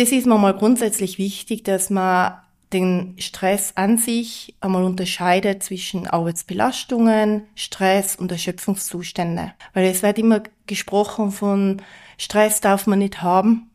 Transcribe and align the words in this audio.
Das 0.00 0.12
ist 0.12 0.26
mir 0.26 0.38
mal 0.38 0.56
grundsätzlich 0.56 1.18
wichtig, 1.18 1.62
dass 1.62 1.90
man 1.90 2.32
den 2.72 3.16
Stress 3.18 3.72
an 3.74 3.98
sich 3.98 4.54
einmal 4.62 4.84
unterscheidet 4.84 5.62
zwischen 5.62 6.06
Arbeitsbelastungen, 6.06 7.42
Stress 7.54 8.16
und 8.16 8.32
Erschöpfungszustände. 8.32 9.52
Weil 9.74 9.84
es 9.84 10.02
wird 10.02 10.18
immer 10.18 10.42
gesprochen 10.66 11.32
von 11.32 11.82
Stress 12.16 12.62
darf 12.62 12.86
man 12.86 13.00
nicht 13.00 13.20
haben. 13.20 13.70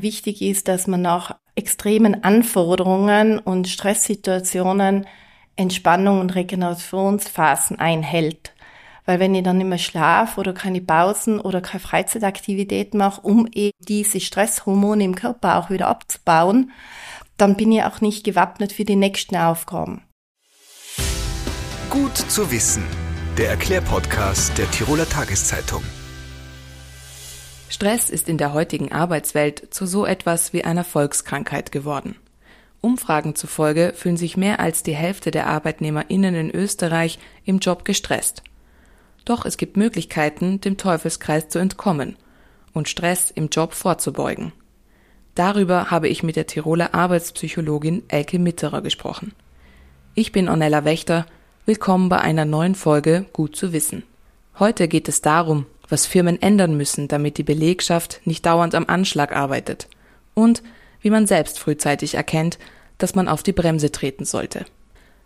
Wichtig 0.00 0.42
ist, 0.42 0.68
dass 0.68 0.86
man 0.86 1.02
nach 1.02 1.34
extremen 1.56 2.22
Anforderungen 2.22 3.40
und 3.40 3.66
Stresssituationen 3.66 5.08
Entspannung 5.56 6.20
und 6.20 6.36
Regenerationsphasen 6.36 7.80
einhält. 7.80 8.54
Weil 9.08 9.20
wenn 9.20 9.34
ich 9.34 9.42
dann 9.42 9.56
nicht 9.56 9.66
mehr 9.66 9.78
schlafe 9.78 10.38
oder 10.38 10.52
keine 10.52 10.82
Pausen 10.82 11.40
oder 11.40 11.62
keine 11.62 11.80
Freizeitaktivität 11.80 12.92
mache, 12.92 13.22
um 13.22 13.48
eben 13.54 13.72
diese 13.78 14.20
Stresshormone 14.20 15.02
im 15.02 15.14
Körper 15.14 15.56
auch 15.56 15.70
wieder 15.70 15.88
abzubauen, 15.88 16.72
dann 17.38 17.56
bin 17.56 17.72
ich 17.72 17.82
auch 17.84 18.02
nicht 18.02 18.22
gewappnet 18.22 18.74
für 18.74 18.84
die 18.84 18.96
nächsten 18.96 19.34
Aufgaben. 19.36 20.02
Gut 21.88 22.18
zu 22.18 22.50
wissen. 22.50 22.84
Der 23.38 23.48
Erklärpodcast 23.48 24.58
der 24.58 24.70
Tiroler 24.72 25.08
Tageszeitung. 25.08 25.82
Stress 27.70 28.10
ist 28.10 28.28
in 28.28 28.36
der 28.36 28.52
heutigen 28.52 28.92
Arbeitswelt 28.92 29.72
zu 29.72 29.86
so 29.86 30.04
etwas 30.04 30.52
wie 30.52 30.64
einer 30.64 30.84
Volkskrankheit 30.84 31.72
geworden. 31.72 32.16
Umfragen 32.82 33.34
zufolge 33.34 33.94
fühlen 33.96 34.18
sich 34.18 34.36
mehr 34.36 34.60
als 34.60 34.82
die 34.82 34.94
Hälfte 34.94 35.30
der 35.30 35.46
ArbeitnehmerInnen 35.46 36.34
in 36.34 36.50
Österreich 36.50 37.18
im 37.46 37.58
Job 37.60 37.86
gestresst. 37.86 38.42
Doch 39.28 39.44
es 39.44 39.58
gibt 39.58 39.76
Möglichkeiten, 39.76 40.58
dem 40.62 40.78
Teufelskreis 40.78 41.50
zu 41.50 41.58
entkommen 41.58 42.16
und 42.72 42.88
Stress 42.88 43.30
im 43.30 43.50
Job 43.50 43.74
vorzubeugen. 43.74 44.52
Darüber 45.34 45.90
habe 45.90 46.08
ich 46.08 46.22
mit 46.22 46.34
der 46.34 46.46
Tiroler 46.46 46.94
Arbeitspsychologin 46.94 48.04
Elke 48.08 48.38
Mitterer 48.38 48.80
gesprochen. 48.80 49.34
Ich 50.14 50.32
bin 50.32 50.48
Ornella 50.48 50.86
Wächter. 50.86 51.26
Willkommen 51.66 52.08
bei 52.08 52.18
einer 52.20 52.46
neuen 52.46 52.74
Folge 52.74 53.26
Gut 53.34 53.54
zu 53.54 53.74
wissen. 53.74 54.02
Heute 54.58 54.88
geht 54.88 55.10
es 55.10 55.20
darum, 55.20 55.66
was 55.90 56.06
Firmen 56.06 56.40
ändern 56.40 56.78
müssen, 56.78 57.06
damit 57.06 57.36
die 57.36 57.42
Belegschaft 57.42 58.22
nicht 58.24 58.46
dauernd 58.46 58.74
am 58.74 58.86
Anschlag 58.86 59.36
arbeitet 59.36 59.88
und 60.32 60.62
wie 61.02 61.10
man 61.10 61.26
selbst 61.26 61.58
frühzeitig 61.58 62.14
erkennt, 62.14 62.58
dass 62.96 63.14
man 63.14 63.28
auf 63.28 63.42
die 63.42 63.52
Bremse 63.52 63.92
treten 63.92 64.24
sollte. 64.24 64.64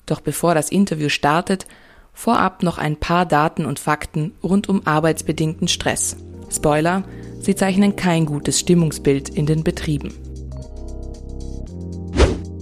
Doch 0.06 0.20
bevor 0.20 0.56
das 0.56 0.72
Interview 0.72 1.08
startet, 1.08 1.68
vorab 2.12 2.62
noch 2.62 2.78
ein 2.78 2.96
paar 2.96 3.26
Daten 3.26 3.64
und 3.66 3.78
Fakten 3.78 4.32
rund 4.42 4.68
um 4.68 4.86
arbeitsbedingten 4.86 5.68
Stress. 5.68 6.16
Spoiler, 6.50 7.04
Sie 7.40 7.56
zeichnen 7.56 7.96
kein 7.96 8.26
gutes 8.26 8.60
Stimmungsbild 8.60 9.28
in 9.28 9.46
den 9.46 9.64
Betrieben. 9.64 10.14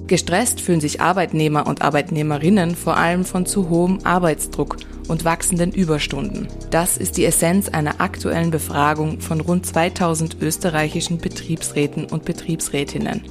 Gestresst 0.07 0.61
fühlen 0.61 0.81
sich 0.81 1.01
Arbeitnehmer 1.01 1.67
und 1.67 1.83
Arbeitnehmerinnen 1.83 2.75
vor 2.75 2.97
allem 2.97 3.25
von 3.25 3.47
zu 3.47 3.69
hohem 3.69 3.99
Arbeitsdruck 4.03 4.77
und 5.07 5.25
wachsenden 5.25 5.71
Überstunden. 5.71 6.49
Das 6.71 6.97
ist 6.97 7.17
die 7.17 7.25
Essenz 7.25 7.69
einer 7.69 8.01
aktuellen 8.01 8.51
Befragung 8.51 9.21
von 9.21 9.41
rund 9.41 9.67
2000 9.67 10.41
österreichischen 10.41 11.19
Betriebsräten 11.19 12.07
und 12.07 12.25
Betriebsrätinnen. 12.25 13.23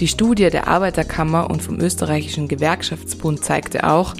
Die 0.00 0.08
Studie 0.08 0.50
der 0.50 0.66
Arbeiterkammer 0.66 1.48
und 1.48 1.62
vom 1.62 1.80
österreichischen 1.80 2.48
Gewerkschaftsbund 2.48 3.44
zeigte 3.44 3.88
auch, 3.88 4.14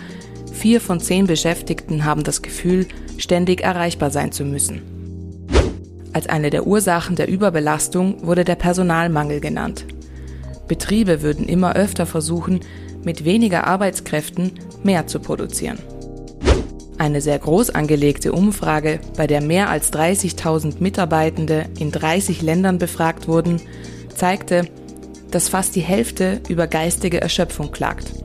vier 0.55 0.81
von 0.81 1.01
zehn 1.01 1.27
Beschäftigten 1.27 2.05
haben 2.05 2.25
das 2.25 2.41
Gefühl, 2.41 2.87
ständig 3.19 3.61
erreichbar 3.61 4.11
sein 4.11 4.33
zu 4.33 4.45
müssen. 4.45 4.83
Als 6.13 6.29
eine 6.29 6.51
der 6.51 6.67
Ursachen 6.67 7.17
der 7.17 7.29
Überbelastung 7.29 8.27
wurde 8.27 8.45
der 8.45 8.55
Personalmangel 8.55 9.41
genannt. 9.41 9.85
Betriebe 10.69 11.23
würden 11.23 11.47
immer 11.49 11.77
öfter 11.77 12.07
versuchen, 12.07 12.61
mit 13.03 13.25
weniger 13.25 13.67
Arbeitskräften 13.67 14.53
mehr 14.83 15.07
zu 15.07 15.19
produzieren. 15.19 15.79
Eine 16.97 17.21
sehr 17.21 17.39
groß 17.39 17.71
angelegte 17.71 18.33
Umfrage, 18.33 19.01
bei 19.17 19.27
der 19.27 19.41
mehr 19.41 19.69
als 19.69 19.93
30.000 19.93 20.77
Mitarbeitende 20.79 21.67
in 21.79 21.91
30 21.91 22.41
Ländern 22.41 22.79
befragt 22.79 23.27
wurden, 23.27 23.61
zeigte, 24.15 24.67
dass 25.33 25.49
fast 25.49 25.75
die 25.75 25.81
Hälfte 25.81 26.41
über 26.49 26.69
geistige 26.69 27.21
Erschöpfung 27.21 27.73
klagt. 27.73 28.24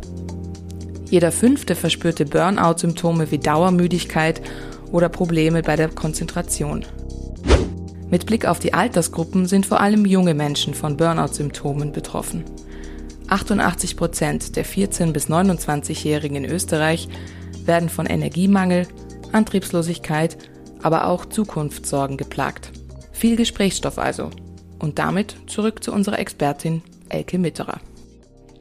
Jeder 1.09 1.31
fünfte 1.31 1.75
verspürte 1.75 2.25
Burnout-Symptome 2.25 3.31
wie 3.31 3.39
Dauermüdigkeit 3.39 4.41
oder 4.91 5.09
Probleme 5.09 5.63
bei 5.63 5.75
der 5.75 5.89
Konzentration. 5.89 6.85
Mit 8.11 8.25
Blick 8.25 8.45
auf 8.45 8.59
die 8.59 8.73
Altersgruppen 8.73 9.45
sind 9.45 9.65
vor 9.65 9.79
allem 9.79 10.05
junge 10.05 10.33
Menschen 10.33 10.73
von 10.73 10.97
Burnout-Symptomen 10.97 11.91
betroffen. 11.91 12.43
88 13.27 13.97
Prozent 13.97 14.55
der 14.55 14.65
14- 14.65 15.11
bis 15.11 15.29
29-Jährigen 15.29 16.37
in 16.37 16.45
Österreich 16.45 17.07
werden 17.65 17.89
von 17.89 18.07
Energiemangel, 18.07 18.87
Antriebslosigkeit, 19.31 20.37
aber 20.81 21.07
auch 21.07 21.25
Zukunftssorgen 21.25 22.17
geplagt. 22.17 22.71
Viel 23.11 23.35
Gesprächsstoff 23.35 23.99
also. 23.99 24.31
Und 24.79 24.97
damit 24.97 25.35
zurück 25.47 25.83
zu 25.83 25.91
unserer 25.91 26.19
Expertin 26.19 26.81
Elke 27.09 27.37
Mitterer. 27.37 27.79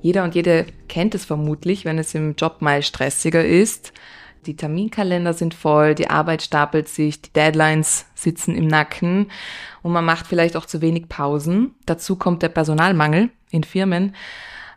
Jeder 0.00 0.24
und 0.24 0.34
jede 0.34 0.66
kennt 0.88 1.14
es 1.14 1.24
vermutlich, 1.24 1.84
wenn 1.84 1.98
es 1.98 2.14
im 2.14 2.34
Job 2.36 2.60
mal 2.60 2.82
stressiger 2.82 3.44
ist, 3.44 3.92
die 4.46 4.56
Terminkalender 4.56 5.34
sind 5.34 5.52
voll, 5.52 5.94
die 5.94 6.08
Arbeit 6.08 6.42
stapelt 6.42 6.88
sich, 6.88 7.20
die 7.20 7.32
Deadlines 7.32 8.06
sitzen 8.14 8.54
im 8.54 8.66
Nacken 8.66 9.30
und 9.82 9.92
man 9.92 10.04
macht 10.04 10.26
vielleicht 10.26 10.56
auch 10.56 10.66
zu 10.66 10.80
wenig 10.80 11.08
Pausen. 11.08 11.74
Dazu 11.86 12.16
kommt 12.16 12.42
der 12.42 12.48
Personalmangel 12.48 13.30
in 13.50 13.64
Firmen. 13.64 14.14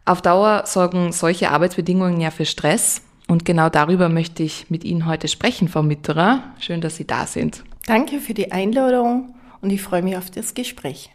Auf 0.04 0.22
Dauer 0.22 0.64
sorgen 0.66 1.12
solche 1.12 1.52
Arbeitsbedingungen 1.52 2.20
ja 2.20 2.32
für 2.32 2.46
Stress 2.46 3.02
und 3.28 3.46
genau 3.46 3.70
darüber 3.70 4.10
möchte 4.10 4.44
ich 4.44 4.70
mit 4.70 4.84
Ihnen 4.84 5.06
heute 5.06 5.28
sprechen, 5.28 5.70
Frau 5.70 5.84
Mitterer. 5.84 6.44
Schön, 6.60 6.82
dass 6.82 6.98
Sie 6.98 7.06
da 7.06 7.28
sind. 7.28 7.64
Danke 7.86 8.20
für 8.20 8.34
die 8.34 8.52
Einladung 8.52 9.36
und 9.62 9.70
ich 9.70 9.82
freue 9.82 10.02
mich 10.02 10.18
auf 10.18 10.32
das 10.32 10.54
Gespräch. 10.54 11.12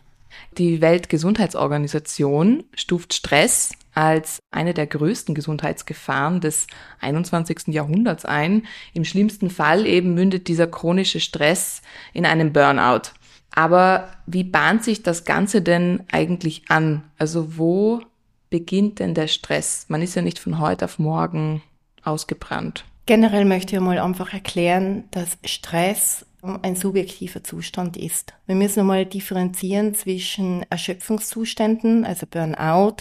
Die 0.59 0.81
Weltgesundheitsorganisation 0.81 2.65
stuft 2.75 3.15
Stress 3.15 3.73
als 3.95 4.41
eine 4.51 4.75
der 4.75 4.87
größten 4.87 5.35
Gesundheitsgefahren 5.35 6.41
des 6.41 6.67
21. 7.01 7.69
Jahrhunderts 7.69 8.25
ein. 8.25 8.67
Im 8.93 9.05
schlimmsten 9.05 9.49
Fall 9.49 9.87
eben 9.87 10.15
mündet 10.15 10.49
dieser 10.49 10.67
chronische 10.67 11.21
Stress 11.21 11.81
in 12.13 12.27
einem 12.27 12.53
Burnout. 12.53 13.11
Aber 13.53 14.11
wie 14.27 14.45
bahnt 14.45 14.85
sich 14.85 15.03
das 15.03 15.25
Ganze 15.25 15.63
denn 15.63 16.05
eigentlich 16.13 16.65
an? 16.69 17.05
Also 17.17 17.57
wo 17.57 18.03
beginnt 18.51 18.99
denn 18.99 19.15
der 19.15 19.29
Stress? 19.29 19.87
Man 19.89 20.03
ist 20.03 20.15
ja 20.15 20.21
nicht 20.21 20.39
von 20.39 20.59
heute 20.59 20.85
auf 20.85 20.99
morgen 20.99 21.63
ausgebrannt. 22.05 22.85
Generell 23.07 23.45
möchte 23.45 23.77
ich 23.77 23.81
mal 23.81 23.99
einfach 23.99 24.33
erklären, 24.33 25.05
dass 25.11 25.39
Stress 25.45 26.27
ein 26.62 26.77
subjektiver 26.77 27.43
Zustand 27.43 27.97
ist. 27.97 28.34
Wir 28.47 28.55
müssen 28.55 28.87
mal 28.87 29.07
differenzieren 29.07 29.95
zwischen 29.95 30.65
Erschöpfungszuständen, 30.71 32.05
also 32.05 32.27
Burnout, 32.27 32.97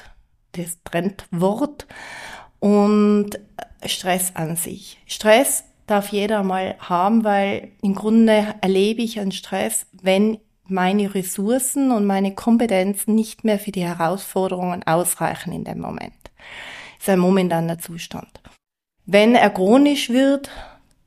das 0.54 0.78
Trendwort 0.84 1.88
und 2.60 3.32
Stress 3.86 4.36
an 4.36 4.56
sich. 4.56 5.00
Stress 5.06 5.66
darf 5.88 6.10
jeder 6.10 6.44
mal 6.44 6.76
haben, 6.80 7.24
weil 7.24 7.72
im 7.82 7.96
Grunde 7.96 8.56
erlebe 8.62 9.02
ich 9.02 9.20
einen 9.20 9.32
Stress, 9.32 9.86
wenn 9.92 10.40
meine 10.68 11.14
Ressourcen 11.14 11.92
und 11.92 12.06
meine 12.06 12.34
Kompetenzen 12.34 13.14
nicht 13.14 13.44
mehr 13.44 13.60
für 13.60 13.72
die 13.72 13.86
Herausforderungen 13.86 14.84
ausreichen 14.84 15.54
in 15.54 15.64
dem 15.64 15.80
Moment. 15.80 16.14
Das 16.98 17.08
ist 17.08 17.10
ein 17.10 17.20
momentaner 17.20 17.78
Zustand. 17.78 18.42
Wenn 19.06 19.36
er 19.36 19.52
chronisch 19.52 20.10
wird, 20.10 20.50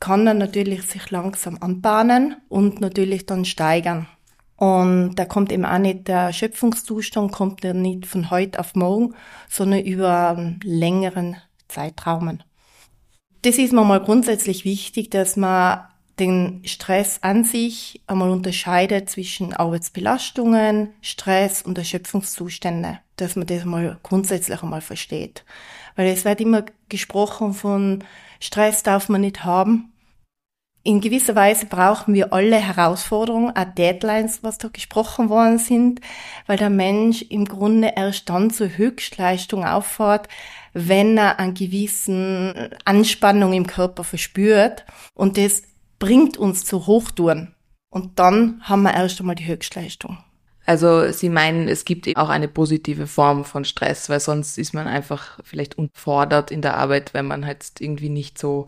kann 0.00 0.26
er 0.26 0.34
natürlich 0.34 0.82
sich 0.82 1.10
langsam 1.10 1.58
anbahnen 1.60 2.36
und 2.48 2.80
natürlich 2.80 3.26
dann 3.26 3.44
steigern. 3.44 4.06
Und 4.56 5.14
da 5.14 5.24
kommt 5.24 5.52
eben 5.52 5.64
auch 5.64 5.78
nicht 5.78 6.08
der 6.08 6.32
Schöpfungszustand, 6.32 7.30
kommt 7.30 7.62
ja 7.62 7.72
nicht 7.72 8.06
von 8.06 8.30
heute 8.30 8.58
auf 8.58 8.74
morgen, 8.74 9.14
sondern 9.48 9.80
über 9.80 10.56
längeren 10.64 11.36
Zeitraum. 11.68 12.40
Das 13.42 13.56
ist 13.56 13.72
mir 13.72 13.84
mal 13.84 14.02
grundsätzlich 14.02 14.64
wichtig, 14.64 15.10
dass 15.10 15.36
man 15.36 15.84
den 16.18 16.62
Stress 16.64 17.18
an 17.22 17.44
sich 17.44 18.02
einmal 18.06 18.30
unterscheidet 18.30 19.08
zwischen 19.08 19.52
Arbeitsbelastungen, 19.52 20.90
Stress 21.00 21.62
und 21.62 21.78
Erschöpfungszustände, 21.78 23.00
dass 23.16 23.36
man 23.36 23.46
das 23.46 23.64
mal 23.64 23.98
grundsätzlich 24.02 24.62
einmal 24.62 24.80
versteht. 24.80 25.44
Weil 25.96 26.08
es 26.08 26.24
wird 26.24 26.40
immer 26.40 26.64
gesprochen 26.88 27.54
von 27.54 28.04
Stress 28.40 28.82
darf 28.82 29.08
man 29.08 29.22
nicht 29.22 29.44
haben 29.44 29.92
in 30.88 31.02
gewisser 31.02 31.34
Weise 31.34 31.66
brauchen 31.66 32.14
wir 32.14 32.32
alle 32.32 32.56
Herausforderungen, 32.56 33.54
auch 33.54 33.74
Deadlines, 33.74 34.42
was 34.42 34.56
da 34.56 34.68
gesprochen 34.68 35.28
worden 35.28 35.58
sind, 35.58 36.00
weil 36.46 36.56
der 36.56 36.70
Mensch 36.70 37.20
im 37.20 37.44
Grunde 37.44 37.92
erst 37.94 38.30
dann 38.30 38.50
zur 38.50 38.68
Höchstleistung 38.78 39.66
auffahrt, 39.66 40.28
wenn 40.72 41.18
er 41.18 41.38
einen 41.40 41.52
gewissen 41.52 42.70
Anspannung 42.86 43.52
im 43.52 43.66
Körper 43.66 44.02
verspürt. 44.02 44.86
Und 45.12 45.36
das 45.36 45.62
bringt 45.98 46.36
uns 46.36 46.64
zu 46.64 46.86
Hochtouren. 46.86 47.54
Und 47.90 48.18
dann 48.18 48.60
haben 48.62 48.82
wir 48.82 48.94
erst 48.94 49.20
einmal 49.20 49.34
die 49.34 49.46
Höchstleistung. 49.46 50.18
Also 50.66 51.10
Sie 51.12 51.30
meinen, 51.30 51.66
es 51.66 51.86
gibt 51.86 52.14
auch 52.18 52.28
eine 52.28 52.46
positive 52.46 53.06
Form 53.06 53.46
von 53.46 53.64
Stress, 53.64 54.10
weil 54.10 54.20
sonst 54.20 54.58
ist 54.58 54.74
man 54.74 54.86
einfach 54.86 55.38
vielleicht 55.42 55.78
unfordert 55.78 56.50
in 56.50 56.60
der 56.60 56.76
Arbeit, 56.76 57.14
wenn 57.14 57.26
man 57.26 57.46
halt 57.46 57.64
irgendwie 57.80 58.10
nicht 58.10 58.36
so 58.36 58.66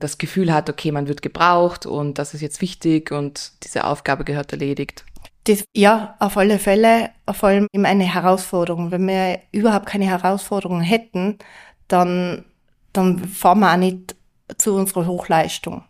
das 0.00 0.18
Gefühl 0.18 0.52
hat, 0.52 0.68
okay, 0.68 0.90
man 0.90 1.06
wird 1.06 1.22
gebraucht 1.22 1.86
und 1.86 2.18
das 2.18 2.34
ist 2.34 2.40
jetzt 2.40 2.60
wichtig 2.60 3.12
und 3.12 3.52
diese 3.62 3.84
Aufgabe 3.84 4.24
gehört 4.24 4.50
erledigt. 4.50 5.04
Das, 5.44 5.62
ja, 5.72 6.16
auf 6.18 6.36
alle 6.36 6.58
Fälle, 6.58 7.10
vor 7.30 7.50
allem 7.50 7.68
eine 7.72 8.12
Herausforderung. 8.12 8.90
Wenn 8.90 9.06
wir 9.06 9.40
überhaupt 9.52 9.86
keine 9.86 10.06
Herausforderungen 10.06 10.82
hätten, 10.82 11.38
dann, 11.86 12.44
dann 12.92 13.20
fahren 13.20 13.60
wir 13.60 13.72
auch 13.72 13.76
nicht 13.76 14.16
zu 14.58 14.74
unserer 14.74 15.06
Hochleistung. 15.06 15.84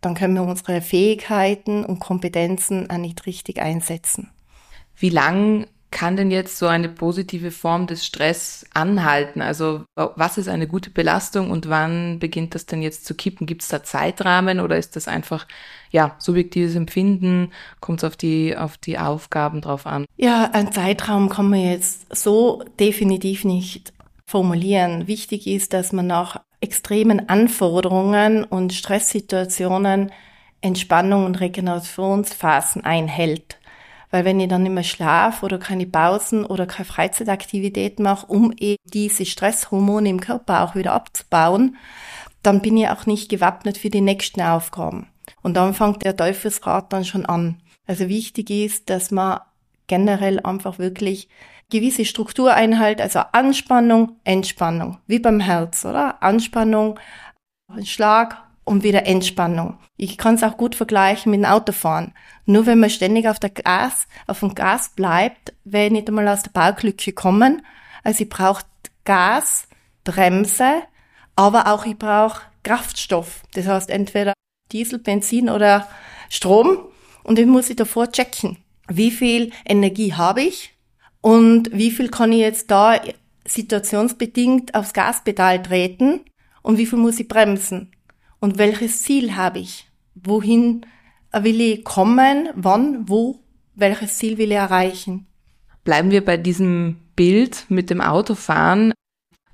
Dann 0.00 0.14
können 0.14 0.34
wir 0.34 0.42
unsere 0.42 0.80
Fähigkeiten 0.80 1.84
und 1.84 1.98
Kompetenzen 1.98 2.88
auch 2.90 2.96
nicht 2.96 3.26
richtig 3.26 3.60
einsetzen. 3.60 4.30
Wie 4.96 5.10
lang 5.10 5.66
kann 5.90 6.16
denn 6.16 6.30
jetzt 6.30 6.56
so 6.56 6.68
eine 6.68 6.88
positive 6.88 7.50
Form 7.50 7.88
des 7.88 8.06
Stress 8.06 8.64
anhalten? 8.72 9.42
Also 9.42 9.84
was 9.96 10.38
ist 10.38 10.48
eine 10.48 10.68
gute 10.68 10.90
Belastung 10.90 11.50
und 11.50 11.68
wann 11.68 12.20
beginnt 12.20 12.54
das 12.54 12.66
denn 12.66 12.80
jetzt 12.80 13.04
zu 13.06 13.14
kippen? 13.14 13.46
Gibt 13.46 13.62
es 13.62 13.68
da 13.68 13.82
Zeitrahmen 13.82 14.60
oder 14.60 14.78
ist 14.78 14.94
das 14.94 15.08
einfach 15.08 15.48
ja 15.90 16.14
subjektives 16.18 16.76
Empfinden? 16.76 17.50
Kommt 17.80 18.00
es 18.00 18.04
auf 18.04 18.16
die 18.16 18.56
auf 18.56 18.78
die 18.78 18.98
Aufgaben 18.98 19.60
drauf 19.60 19.84
an? 19.84 20.06
Ja, 20.16 20.50
ein 20.52 20.70
Zeitraum 20.70 21.28
kann 21.28 21.50
man 21.50 21.60
jetzt 21.60 22.14
so 22.14 22.62
definitiv 22.78 23.44
nicht 23.44 23.92
formulieren. 24.26 25.08
Wichtig 25.08 25.48
ist, 25.48 25.72
dass 25.72 25.92
man 25.92 26.06
nach 26.06 26.40
extremen 26.60 27.28
Anforderungen 27.28 28.44
und 28.44 28.72
Stresssituationen 28.72 30.12
Entspannung 30.60 31.24
und 31.24 31.40
Regenerationsphasen 31.40 32.84
einhält. 32.84 33.58
Weil 34.10 34.24
wenn 34.24 34.40
ich 34.40 34.48
dann 34.48 34.64
nicht 34.64 34.72
mehr 34.72 34.82
schlafe 34.82 35.46
oder 35.46 35.58
keine 35.58 35.86
Pausen 35.86 36.44
oder 36.44 36.66
keine 36.66 36.84
Freizeitaktivität 36.84 38.00
mache, 38.00 38.26
um 38.26 38.52
eben 38.58 38.82
diese 38.84 39.24
Stresshormone 39.24 40.08
im 40.08 40.20
Körper 40.20 40.64
auch 40.64 40.74
wieder 40.74 40.92
abzubauen, 40.92 41.76
dann 42.42 42.60
bin 42.60 42.76
ich 42.76 42.88
auch 42.88 43.06
nicht 43.06 43.28
gewappnet 43.28 43.78
für 43.78 43.90
die 43.90 44.00
nächsten 44.00 44.42
Aufgaben. 44.42 45.06
Und 45.42 45.56
dann 45.56 45.74
fängt 45.74 46.02
der 46.02 46.16
Teufelsrad 46.16 46.92
dann 46.92 47.04
schon 47.04 47.24
an. 47.24 47.60
Also 47.86 48.08
wichtig 48.08 48.50
ist, 48.50 48.90
dass 48.90 49.10
man 49.10 49.40
generell 49.86 50.40
einfach 50.40 50.78
wirklich 50.78 51.28
gewisse 51.70 52.04
Struktur 52.04 52.52
einhält, 52.52 53.00
also 53.00 53.20
Anspannung, 53.32 54.16
Entspannung, 54.24 54.98
wie 55.06 55.18
beim 55.18 55.40
Herz, 55.40 55.84
oder? 55.84 56.22
Anspannung, 56.22 56.98
Schlag, 57.84 58.36
und 58.70 58.84
wieder 58.84 59.04
Entspannung. 59.04 59.78
Ich 59.96 60.16
kann 60.16 60.36
es 60.36 60.44
auch 60.44 60.56
gut 60.56 60.76
vergleichen 60.76 61.30
mit 61.30 61.40
dem 61.40 61.44
Autofahren. 61.44 62.14
Nur 62.46 62.66
wenn 62.66 62.78
man 62.78 62.88
ständig 62.88 63.28
auf 63.28 63.40
der 63.40 63.50
Gas, 63.50 64.06
auf 64.28 64.40
dem 64.40 64.54
Gas 64.54 64.90
bleibt, 64.94 65.52
werde 65.64 65.86
ich 65.86 65.92
nicht 65.92 66.08
einmal 66.08 66.28
aus 66.28 66.44
der 66.44 66.52
Bauklücke 66.52 67.12
kommen. 67.12 67.66
Also 68.04 68.22
ich 68.22 68.30
brauche 68.30 68.62
Gas, 69.04 69.66
Bremse, 70.04 70.82
aber 71.34 71.66
auch 71.66 71.84
ich 71.84 71.98
brauche 71.98 72.42
Kraftstoff. 72.62 73.42
Das 73.54 73.66
heißt 73.66 73.90
entweder 73.90 74.34
Diesel, 74.70 75.00
Benzin 75.00 75.50
oder 75.50 75.88
Strom. 76.28 76.78
Und 77.24 77.40
ich 77.40 77.46
muss 77.46 77.70
ich 77.70 77.76
davor 77.76 78.12
checken. 78.12 78.58
Wie 78.86 79.10
viel 79.10 79.52
Energie 79.66 80.14
habe 80.14 80.42
ich? 80.42 80.76
Und 81.20 81.70
wie 81.72 81.90
viel 81.90 82.08
kann 82.08 82.32
ich 82.32 82.40
jetzt 82.40 82.70
da 82.70 83.00
situationsbedingt 83.46 84.74
aufs 84.74 84.92
Gaspedal 84.92 85.62
treten? 85.62 86.20
Und 86.62 86.78
wie 86.78 86.86
viel 86.86 86.98
muss 86.98 87.20
ich 87.20 87.28
bremsen? 87.28 87.90
und 88.40 88.58
welches 88.58 89.02
Ziel 89.02 89.36
habe 89.36 89.60
ich? 89.60 89.88
Wohin 90.14 90.86
will 91.32 91.60
ich 91.60 91.84
kommen? 91.84 92.48
Wann? 92.54 93.08
Wo? 93.08 93.38
Welches 93.74 94.18
Ziel 94.18 94.38
will 94.38 94.50
ich 94.50 94.56
erreichen? 94.56 95.26
Bleiben 95.84 96.10
wir 96.10 96.24
bei 96.24 96.36
diesem 96.36 96.96
Bild 97.14 97.66
mit 97.68 97.90
dem 97.90 98.00
Autofahren. 98.00 98.92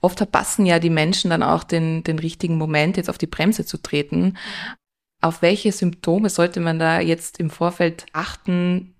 Oft 0.00 0.18
verpassen 0.18 0.66
ja 0.66 0.78
die 0.78 0.90
Menschen 0.90 1.30
dann 1.30 1.42
auch 1.42 1.64
den, 1.64 2.02
den 2.04 2.18
richtigen 2.18 2.56
Moment, 2.58 2.96
jetzt 2.96 3.10
auf 3.10 3.18
die 3.18 3.26
Bremse 3.26 3.66
zu 3.66 3.78
treten. 3.78 4.36
Auf 5.20 5.42
welche 5.42 5.72
Symptome 5.72 6.30
sollte 6.30 6.60
man 6.60 6.78
da 6.78 7.00
jetzt 7.00 7.40
im 7.40 7.50
Vorfeld 7.50 8.06
achten, 8.12 8.94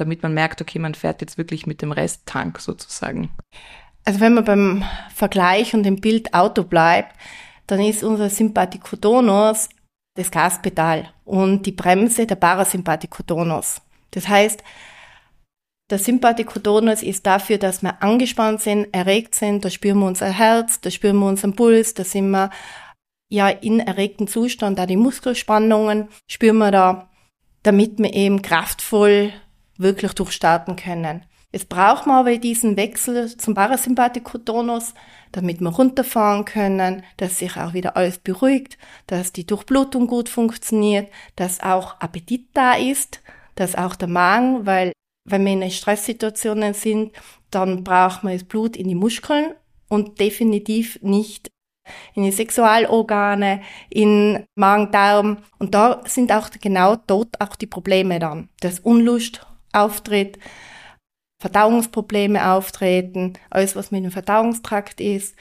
damit 0.00 0.22
man 0.22 0.34
merkt, 0.34 0.60
okay, 0.60 0.78
man 0.78 0.94
fährt 0.94 1.20
jetzt 1.20 1.38
wirklich 1.38 1.66
mit 1.66 1.82
dem 1.82 1.92
Resttank 1.92 2.58
sozusagen? 2.58 3.30
Also 4.04 4.20
wenn 4.20 4.34
man 4.34 4.44
beim 4.44 4.84
Vergleich 5.14 5.74
und 5.74 5.82
dem 5.82 6.00
Bild 6.00 6.34
Auto 6.34 6.64
bleibt, 6.64 7.14
dann 7.66 7.80
ist 7.80 8.02
unser 8.02 8.30
Sympathikotonus 8.30 9.68
das 10.16 10.30
Gaspedal 10.30 11.08
und 11.24 11.66
die 11.66 11.72
Bremse 11.72 12.26
der 12.26 12.34
Parasympathikotonus. 12.34 13.80
Das 14.10 14.28
heißt, 14.28 14.62
der 15.90 15.98
Sympathikotonus 15.98 17.02
ist 17.02 17.26
dafür, 17.26 17.58
dass 17.58 17.82
wir 17.82 18.02
angespannt 18.02 18.60
sind, 18.60 18.92
erregt 18.94 19.34
sind, 19.34 19.64
da 19.64 19.70
spüren 19.70 19.98
wir 19.98 20.06
unser 20.06 20.30
Herz, 20.30 20.80
da 20.80 20.90
spüren 20.90 21.18
wir 21.18 21.26
unseren 21.26 21.54
Puls, 21.54 21.94
da 21.94 22.04
sind 22.04 22.30
wir 22.30 22.50
ja 23.28 23.48
in 23.48 23.80
erregten 23.80 24.26
Zustand, 24.26 24.78
da 24.78 24.86
die 24.86 24.96
Muskelspannungen 24.96 26.08
spüren 26.28 26.58
wir 26.58 26.70
da, 26.70 27.10
damit 27.62 27.98
wir 27.98 28.12
eben 28.12 28.42
kraftvoll 28.42 29.32
wirklich 29.80 30.12
durchstarten 30.12 30.76
können. 30.76 31.24
Es 31.52 31.64
braucht 31.64 32.06
man 32.06 32.18
aber 32.18 32.36
diesen 32.36 32.76
Wechsel 32.76 33.36
zum 33.36 33.54
Parasympathikotonus, 33.54 34.94
damit 35.32 35.60
wir 35.60 35.70
runterfahren 35.70 36.44
können, 36.44 37.02
dass 37.16 37.38
sich 37.38 37.56
auch 37.56 37.74
wieder 37.74 37.96
alles 37.96 38.18
beruhigt, 38.18 38.78
dass 39.08 39.32
die 39.32 39.46
Durchblutung 39.46 40.06
gut 40.06 40.28
funktioniert, 40.28 41.10
dass 41.34 41.60
auch 41.60 42.00
Appetit 42.00 42.48
da 42.54 42.74
ist, 42.74 43.20
dass 43.56 43.74
auch 43.74 43.96
der 43.96 44.08
Magen, 44.08 44.64
weil 44.64 44.92
wenn 45.24 45.44
wir 45.44 45.52
in 45.52 45.70
Stresssituationen 45.70 46.72
sind, 46.72 47.12
dann 47.50 47.82
braucht 47.82 48.22
man 48.22 48.32
das 48.32 48.44
Blut 48.44 48.76
in 48.76 48.86
die 48.86 48.94
Muskeln 48.94 49.54
und 49.88 50.20
definitiv 50.20 51.00
nicht 51.02 51.50
in 52.14 52.22
die 52.22 52.30
Sexualorgane, 52.30 53.62
in 53.88 54.44
Magen-Darm. 54.54 55.38
Und 55.58 55.74
da 55.74 56.02
sind 56.06 56.30
auch 56.30 56.48
genau 56.60 56.94
dort 56.94 57.40
auch 57.40 57.56
die 57.56 57.66
Probleme 57.66 58.20
dann, 58.20 58.48
dass 58.60 58.78
Unlust 58.78 59.44
auftritt, 59.72 60.38
Verdauungsprobleme 61.40 62.50
auftreten, 62.52 63.34
alles 63.48 63.74
was 63.74 63.90
mit 63.90 64.04
dem 64.04 64.10
Verdauungstrakt 64.10 65.00
ist, 65.00 65.34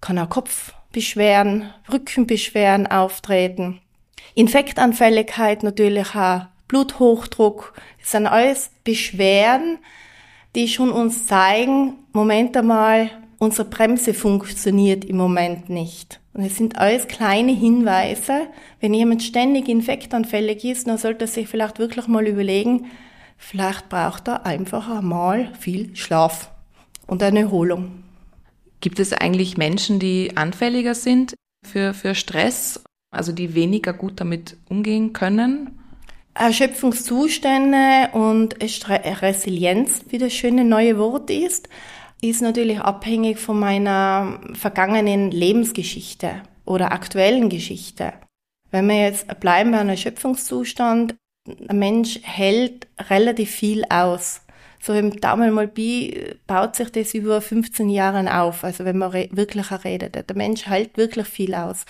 kann 0.00 0.18
auch 0.18 0.28
Kopfbeschwerden, 0.28 1.72
Rückenbeschwerden 1.90 2.86
auftreten. 2.88 3.80
Infektanfälligkeit 4.34 5.62
natürlich 5.62 6.14
auch, 6.14 6.46
Bluthochdruck, 6.68 7.74
das 8.00 8.10
sind 8.10 8.26
alles 8.26 8.70
Beschwerden, 8.82 9.78
die 10.56 10.68
schon 10.68 10.90
uns 10.90 11.26
zeigen, 11.26 11.94
Moment 12.12 12.56
einmal, 12.56 13.10
unsere 13.38 13.68
Bremse 13.68 14.14
funktioniert 14.14 15.04
im 15.04 15.16
Moment 15.16 15.68
nicht. 15.68 16.20
Und 16.32 16.44
es 16.44 16.56
sind 16.56 16.76
alles 16.78 17.06
kleine 17.06 17.52
Hinweise. 17.52 18.48
Wenn 18.80 18.94
jemand 18.94 19.22
ständig 19.22 19.68
infektanfällig 19.68 20.64
ist, 20.64 20.88
dann 20.88 20.98
sollte 20.98 21.24
er 21.24 21.28
sich 21.28 21.48
vielleicht 21.48 21.78
wirklich 21.78 22.08
mal 22.08 22.26
überlegen, 22.26 22.86
Vielleicht 23.36 23.88
braucht 23.88 24.28
er 24.28 24.46
einfach 24.46 24.88
einmal 24.88 25.52
viel 25.58 25.94
Schlaf 25.94 26.50
und 27.06 27.22
eine 27.22 27.40
Erholung. 27.40 28.02
Gibt 28.80 29.00
es 29.00 29.12
eigentlich 29.12 29.56
Menschen, 29.56 29.98
die 29.98 30.36
anfälliger 30.36 30.94
sind 30.94 31.34
für, 31.64 31.94
für 31.94 32.14
Stress, 32.14 32.82
also 33.10 33.32
die 33.32 33.54
weniger 33.54 33.92
gut 33.92 34.20
damit 34.20 34.56
umgehen 34.68 35.12
können? 35.12 35.78
Erschöpfungszustände 36.34 38.10
und 38.12 38.56
Resilienz, 38.60 40.04
wie 40.08 40.18
das 40.18 40.34
schöne 40.34 40.64
neue 40.64 40.98
Wort 40.98 41.30
ist, 41.30 41.68
ist 42.20 42.42
natürlich 42.42 42.80
abhängig 42.80 43.38
von 43.38 43.58
meiner 43.58 44.40
vergangenen 44.52 45.30
Lebensgeschichte 45.30 46.42
oder 46.64 46.92
aktuellen 46.92 47.48
Geschichte. 47.48 48.12
Wenn 48.70 48.88
wir 48.88 49.00
jetzt 49.00 49.40
bleiben 49.40 49.70
bei 49.70 49.78
einem 49.78 49.90
Erschöpfungszustand, 49.90 51.14
ein 51.68 51.78
Mensch 51.78 52.20
hält 52.22 52.86
relativ 53.10 53.50
viel 53.50 53.84
aus. 53.88 54.42
So 54.80 54.92
im 54.92 55.20
Daumen 55.20 55.52
mal 55.52 55.66
Bi 55.66 56.36
baut 56.46 56.76
sich 56.76 56.90
das 56.90 57.14
über 57.14 57.40
15 57.40 57.88
Jahre 57.88 58.40
auf, 58.40 58.62
also 58.62 58.84
wenn 58.84 58.98
man 58.98 59.12
wirklich 59.12 59.70
redet. 59.84 60.28
Der 60.28 60.36
Mensch 60.36 60.66
hält 60.66 60.96
wirklich 60.96 61.26
viel 61.26 61.54
aus. 61.54 61.84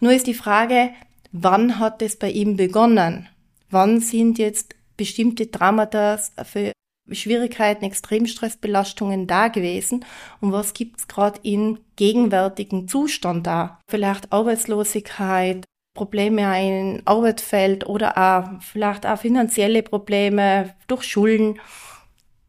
Nur 0.00 0.12
ist 0.12 0.26
die 0.26 0.34
Frage, 0.34 0.90
wann 1.32 1.78
hat 1.78 2.02
es 2.02 2.16
bei 2.16 2.30
ihm 2.30 2.56
begonnen? 2.56 3.28
Wann 3.70 4.00
sind 4.00 4.38
jetzt 4.38 4.74
bestimmte 4.96 5.50
Traumata 5.50 6.18
für 6.44 6.72
Schwierigkeiten, 7.10 7.84
Extremstressbelastungen 7.84 9.26
da 9.26 9.48
gewesen 9.48 10.04
und 10.40 10.52
was 10.52 10.74
gibt's 10.74 11.08
gerade 11.08 11.40
in 11.42 11.78
gegenwärtigen 11.96 12.88
Zustand 12.88 13.46
da? 13.46 13.80
Vielleicht 13.88 14.32
Arbeitslosigkeit, 14.32 15.64
Probleme 15.96 16.42
in 16.62 17.02
Arbeit 17.04 17.40
fällt 17.40 17.86
oder 17.86 18.16
auch 18.16 18.62
vielleicht 18.62 19.04
auch 19.06 19.18
finanzielle 19.18 19.82
Probleme 19.82 20.74
durch 20.86 21.02
Schulden. 21.02 21.58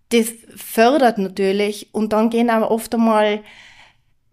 Das 0.10 0.28
fördert 0.56 1.18
natürlich 1.18 1.90
und 1.94 2.14
dann 2.14 2.30
gehen 2.30 2.50
aber 2.50 2.70
oft 2.70 2.94
einmal 2.94 3.42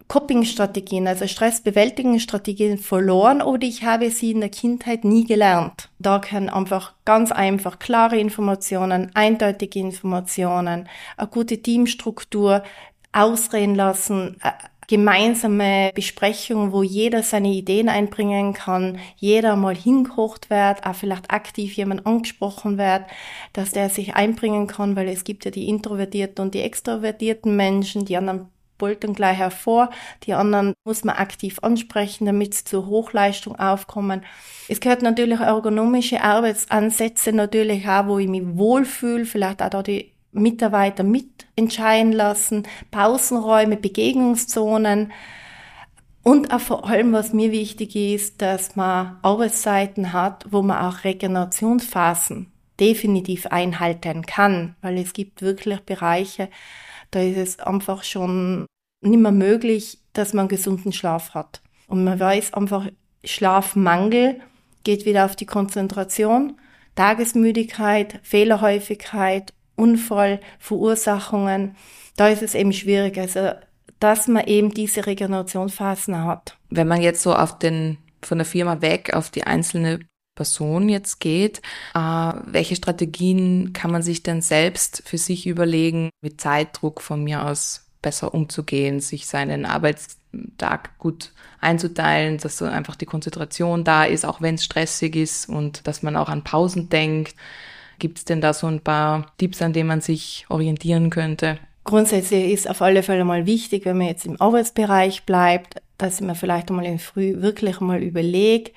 Coping-Strategien, 0.06 1.08
also 1.08 1.26
Stressbewältigungsstrategien 1.26 2.78
verloren 2.78 3.40
oder 3.40 3.66
ich 3.66 3.84
habe 3.84 4.10
sie 4.10 4.32
in 4.32 4.40
der 4.40 4.50
Kindheit 4.50 5.02
nie 5.04 5.24
gelernt. 5.24 5.88
Da 5.98 6.18
können 6.18 6.50
einfach 6.50 6.92
ganz 7.06 7.32
einfach 7.32 7.78
klare 7.78 8.18
Informationen, 8.18 9.10
eindeutige 9.14 9.78
Informationen, 9.78 10.88
eine 11.16 11.28
gute 11.28 11.62
Teamstruktur, 11.62 12.62
ausreden 13.14 13.76
lassen, 13.76 14.36
äh, 14.42 14.50
gemeinsame 14.88 15.90
Besprechungen, 15.94 16.72
wo 16.72 16.82
jeder 16.82 17.22
seine 17.22 17.48
Ideen 17.48 17.88
einbringen 17.88 18.52
kann, 18.52 18.98
jeder 19.16 19.56
mal 19.56 19.76
hingekocht 19.76 20.50
wird, 20.50 20.84
auch 20.84 20.94
vielleicht 20.94 21.30
aktiv 21.30 21.74
jemand 21.74 22.06
angesprochen 22.06 22.78
wird, 22.78 23.04
dass 23.52 23.72
der 23.72 23.90
sich 23.90 24.14
einbringen 24.14 24.66
kann, 24.66 24.96
weil 24.96 25.08
es 25.08 25.24
gibt 25.24 25.44
ja 25.44 25.50
die 25.50 25.68
introvertierten 25.68 26.44
und 26.44 26.54
die 26.54 26.62
extrovertierten 26.62 27.54
Menschen, 27.56 28.04
die 28.04 28.16
anderen 28.16 28.48
bolten 28.78 29.14
gleich 29.14 29.38
hervor, 29.38 29.90
die 30.24 30.34
anderen 30.34 30.74
muss 30.84 31.04
man 31.04 31.16
aktiv 31.16 31.58
ansprechen, 31.62 32.26
damit 32.26 32.54
sie 32.54 32.64
zur 32.64 32.86
Hochleistung 32.86 33.56
aufkommen. 33.56 34.24
Es 34.68 34.80
gehört 34.80 35.02
natürlich 35.02 35.40
ergonomische 35.40 36.22
Arbeitsansätze 36.22 37.32
natürlich 37.32 37.88
auch, 37.88 38.06
wo 38.06 38.18
ich 38.18 38.28
mich 38.28 38.42
wohlfühle, 38.44 39.24
vielleicht 39.24 39.62
auch 39.62 39.70
da 39.70 39.82
die 39.82 40.12
Mitarbeiter 40.32 41.04
mitentscheiden 41.56 42.12
lassen, 42.12 42.66
Pausenräume, 42.90 43.76
Begegnungszonen. 43.76 45.12
Und 46.22 46.52
auch 46.52 46.60
vor 46.60 46.88
allem, 46.88 47.12
was 47.12 47.32
mir 47.32 47.52
wichtig 47.52 47.96
ist, 47.96 48.40
dass 48.40 48.76
man 48.76 49.18
Arbeitszeiten 49.22 50.12
hat, 50.12 50.46
wo 50.50 50.62
man 50.62 50.78
auch 50.78 51.04
Regenerationsphasen 51.04 52.50
definitiv 52.80 53.46
einhalten 53.46 54.22
kann, 54.22 54.74
weil 54.80 54.98
es 54.98 55.12
gibt 55.12 55.42
wirklich 55.42 55.80
Bereiche, 55.80 56.48
da 57.10 57.20
ist 57.20 57.36
es 57.36 57.60
einfach 57.60 58.02
schon 58.02 58.66
nicht 59.02 59.20
mehr 59.20 59.32
möglich, 59.32 59.98
dass 60.12 60.32
man 60.32 60.48
gesunden 60.48 60.92
Schlaf 60.92 61.34
hat. 61.34 61.60
Und 61.86 62.04
man 62.04 62.18
weiß 62.18 62.54
einfach, 62.54 62.88
Schlafmangel 63.22 64.40
geht 64.82 65.04
wieder 65.04 65.26
auf 65.26 65.36
die 65.36 65.46
Konzentration, 65.46 66.58
Tagesmüdigkeit, 66.96 68.18
Fehlerhäufigkeit 68.22 69.52
Unfallverursachungen, 69.76 71.76
da 72.16 72.28
ist 72.28 72.42
es 72.42 72.54
eben 72.54 72.72
schwierig, 72.72 73.18
also 73.18 73.50
dass 74.00 74.28
man 74.28 74.46
eben 74.46 74.72
diese 74.72 75.06
Regenerationsphasen 75.06 76.24
hat. 76.24 76.58
Wenn 76.70 76.88
man 76.88 77.00
jetzt 77.00 77.22
so 77.22 77.34
auf 77.34 77.58
den 77.58 77.98
von 78.22 78.38
der 78.38 78.46
Firma 78.46 78.80
weg 78.80 79.14
auf 79.14 79.30
die 79.30 79.44
einzelne 79.44 80.00
Person 80.34 80.88
jetzt 80.88 81.20
geht, 81.20 81.60
äh, 81.94 82.32
welche 82.46 82.76
Strategien 82.76 83.72
kann 83.72 83.92
man 83.92 84.02
sich 84.02 84.22
denn 84.22 84.42
selbst 84.42 85.02
für 85.06 85.18
sich 85.18 85.46
überlegen, 85.46 86.10
mit 86.22 86.40
Zeitdruck 86.40 87.00
von 87.00 87.22
mir 87.22 87.46
aus 87.46 87.86
besser 88.02 88.34
umzugehen, 88.34 89.00
sich 89.00 89.26
seinen 89.26 89.64
Arbeitstag 89.64 90.98
gut 90.98 91.32
einzuteilen, 91.60 92.38
dass 92.38 92.58
so 92.58 92.66
einfach 92.66 92.96
die 92.96 93.06
Konzentration 93.06 93.84
da 93.84 94.04
ist, 94.04 94.26
auch 94.26 94.42
wenn 94.42 94.56
es 94.56 94.64
stressig 94.64 95.16
ist 95.16 95.48
und 95.48 95.86
dass 95.86 96.02
man 96.02 96.16
auch 96.16 96.28
an 96.28 96.44
Pausen 96.44 96.90
denkt. 96.90 97.34
Gibt 97.98 98.18
es 98.18 98.24
denn 98.24 98.40
da 98.40 98.52
so 98.52 98.66
ein 98.66 98.80
paar 98.80 99.26
Tipps, 99.38 99.62
an 99.62 99.72
denen 99.72 99.88
man 99.88 100.00
sich 100.00 100.46
orientieren 100.48 101.10
könnte? 101.10 101.58
Grundsätzlich 101.84 102.52
ist 102.52 102.68
auf 102.68 102.80
alle 102.80 103.02
Fälle 103.02 103.24
mal 103.24 103.46
wichtig, 103.46 103.84
wenn 103.84 103.98
man 103.98 104.06
jetzt 104.06 104.24
im 104.24 104.40
Arbeitsbereich 104.40 105.24
bleibt, 105.24 105.82
dass 105.98 106.20
man 106.20 106.34
vielleicht 106.34 106.70
einmal 106.70 106.86
in 106.86 106.98
Früh 106.98 107.42
wirklich 107.42 107.80
mal 107.80 108.02
überlegt, 108.02 108.74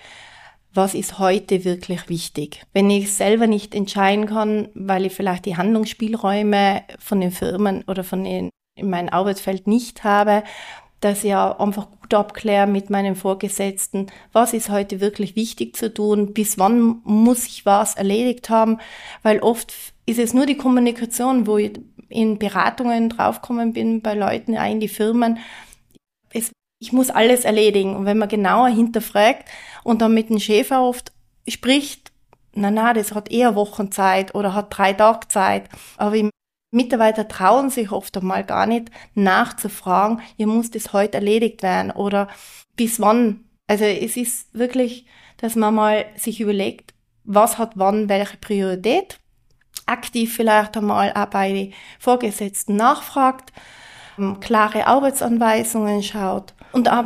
was 0.73 0.93
ist 0.93 1.17
heute 1.17 1.63
wirklich 1.63 2.09
wichtig. 2.09 2.63
Wenn 2.73 2.89
ich 2.89 3.13
selber 3.13 3.47
nicht 3.47 3.73
entscheiden 3.73 4.27
kann, 4.27 4.69
weil 4.75 5.05
ich 5.05 5.13
vielleicht 5.13 5.45
die 5.45 5.57
Handlungsspielräume 5.57 6.83
von 6.99 7.19
den 7.21 7.31
Firmen 7.31 7.83
oder 7.87 8.03
von 8.03 8.23
den, 8.23 8.49
in 8.75 8.89
meinem 8.89 9.09
Arbeitsfeld 9.09 9.65
nicht 9.67 10.03
habe, 10.03 10.43
dass 10.99 11.23
ich 11.23 11.29
ja 11.29 11.57
einfach 11.59 11.87
gut 12.01 12.13
abkläre 12.13 12.67
mit 12.67 12.89
meinem 12.89 13.15
Vorgesetzten, 13.15 14.07
was 14.31 14.53
ist 14.53 14.69
heute 14.69 14.99
wirklich 14.99 15.35
wichtig 15.35 15.75
zu 15.75 15.93
tun, 15.93 16.33
bis 16.33 16.57
wann 16.57 17.01
muss 17.03 17.45
ich 17.45 17.65
was 17.65 17.95
erledigt 17.95 18.49
haben, 18.49 18.79
weil 19.23 19.39
oft 19.39 19.73
ist 20.05 20.19
es 20.19 20.33
nur 20.33 20.45
die 20.45 20.57
Kommunikation, 20.57 21.45
wo 21.47 21.57
ich 21.57 21.79
in 22.09 22.39
Beratungen 22.39 23.09
draufgekommen 23.09 23.73
bin 23.73 24.01
bei 24.01 24.13
Leuten 24.13 24.53
in 24.53 24.79
die 24.79 24.87
Firmen. 24.87 25.39
Es, 26.31 26.51
ich 26.79 26.93
muss 26.93 27.09
alles 27.09 27.43
erledigen. 27.43 27.95
Und 27.95 28.05
wenn 28.05 28.17
man 28.17 28.29
genauer 28.29 28.69
hinterfragt 28.69 29.47
und 29.83 30.01
dann 30.01 30.13
mit 30.13 30.29
dem 30.29 30.39
Chef 30.39 30.71
oft 30.71 31.11
spricht, 31.47 32.11
na 32.53 32.71
na, 32.71 32.93
das 32.93 33.13
hat 33.13 33.29
eher 33.29 33.55
Wochen 33.55 33.91
Zeit 33.91 34.33
oder 34.33 34.53
hat 34.53 34.75
drei 34.75 34.93
Tage 34.93 35.27
Zeit. 35.27 35.69
Aber 35.97 36.15
im 36.15 36.29
Mitarbeiter 36.71 37.27
trauen 37.27 37.69
sich 37.69 37.91
oft 37.91 38.17
einmal 38.17 38.43
gar 38.43 38.65
nicht 38.65 38.91
nachzufragen, 39.13 40.21
ihr 40.37 40.47
muss 40.47 40.69
das 40.71 40.93
heute 40.93 41.15
erledigt 41.15 41.63
werden 41.63 41.91
oder 41.91 42.27
bis 42.75 42.99
wann. 42.99 43.45
Also 43.67 43.85
es 43.85 44.17
ist 44.17 44.53
wirklich, 44.53 45.05
dass 45.37 45.55
man 45.55 45.75
mal 45.75 46.05
sich 46.15 46.41
überlegt, 46.41 46.93
was 47.23 47.57
hat 47.57 47.73
wann 47.75 48.09
welche 48.09 48.37
Priorität. 48.37 49.19
Aktiv 49.85 50.35
vielleicht 50.35 50.75
einmal 50.75 51.13
auch 51.13 51.27
bei 51.27 51.53
den 51.53 51.73
Vorgesetzten 51.99 52.75
nachfragt, 52.75 53.53
ähm, 54.17 54.39
klare 54.39 54.87
Arbeitsanweisungen 54.87 56.03
schaut 56.03 56.53
und 56.73 56.91
auch 56.91 57.05